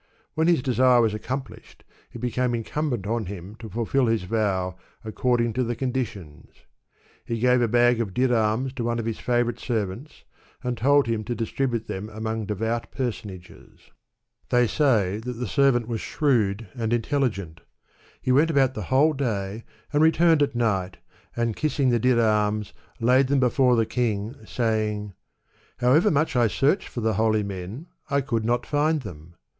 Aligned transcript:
When 0.33 0.47
his 0.47 0.63
desire 0.63 0.99
was 0.99 1.13
accomplished, 1.13 1.83
it 2.11 2.21
became 2.21 2.53
incum 2.53 2.89
bent 2.89 3.05
on 3.05 3.27
him 3.27 3.53
to 3.57 3.69
fulfil 3.69 4.07
his 4.07 4.23
vow 4.23 4.75
according 5.05 5.53
to 5.53 5.63
the 5.63 5.75
condi 5.75 6.03
tions. 6.07 6.55
He 7.23 7.37
gave 7.37 7.61
a 7.61 7.67
bag 7.67 8.01
of 8.01 8.11
dirams 8.15 8.73
to 8.77 8.83
one 8.83 8.97
of 8.97 9.05
his 9.05 9.19
&vorite 9.19 9.59
servants, 9.59 10.23
and 10.63 10.75
told 10.75 11.05
him 11.05 11.23
to 11.25 11.35
distribute 11.35 11.85
them 11.85 12.09
among 12.09 12.47
devout 12.47 12.89
personages. 12.89 13.91
They 14.49 14.65
say 14.65 15.19
that 15.19 15.33
the 15.33 15.45
servant 15.45 15.87
was 15.87 15.99
Digitized 15.99 16.09
by 16.09 16.17
Google 16.17 16.33
Gulistan; 16.33 16.33
or. 16.33 16.33
Rose 16.33 16.47
Garden. 16.47 16.65
285 16.65 16.71
shrewd 16.73 16.81
and 16.81 16.93
intelligent. 16.93 17.61
He 18.23 18.31
went 18.31 18.49
about 18.49 18.73
the 18.73 18.89
whole 18.89 19.13
day, 19.13 19.63
and 19.93 20.01
returned 20.01 20.41
at 20.41 20.55
night, 20.55 20.97
and, 21.35 21.55
kissing 21.55 21.89
the 21.89 21.99
dirams, 21.99 22.73
laid 22.99 23.27
them 23.27 23.39
before 23.39 23.75
the 23.75 23.87
lung, 23.95 24.43
saying,'' 24.47 25.13
However 25.77 26.09
much 26.09 26.35
I 26.35 26.47
searched 26.47 26.87
for 26.87 27.01
the 27.01 27.13
holy 27.13 27.43
men, 27.43 27.85
I 28.09 28.21
could 28.21 28.43
not 28.43 28.65
find 28.65 29.03
them." 29.03 29.35